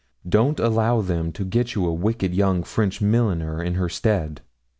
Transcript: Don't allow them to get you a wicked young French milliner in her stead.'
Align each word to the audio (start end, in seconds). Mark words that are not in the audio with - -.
Don't 0.27 0.59
allow 0.59 1.01
them 1.01 1.31
to 1.33 1.45
get 1.45 1.75
you 1.75 1.85
a 1.85 1.93
wicked 1.93 2.33
young 2.33 2.63
French 2.63 3.01
milliner 3.01 3.61
in 3.61 3.75
her 3.75 3.87
stead.' 3.87 4.41